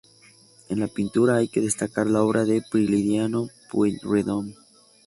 [0.67, 4.55] En la pintura, hay que destacar la obra de Prilidiano Pueyrredon.